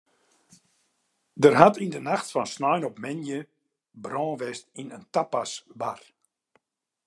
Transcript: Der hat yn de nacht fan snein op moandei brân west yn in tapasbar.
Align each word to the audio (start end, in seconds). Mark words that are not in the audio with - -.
Der 1.43 1.53
hat 1.61 1.79
yn 1.83 1.93
de 1.93 2.01
nacht 2.09 2.29
fan 2.33 2.51
snein 2.55 2.87
op 2.89 2.97
moandei 3.03 3.39
brân 4.03 4.37
west 4.41 4.65
yn 4.81 4.93
in 4.97 5.05
tapasbar. 5.13 5.99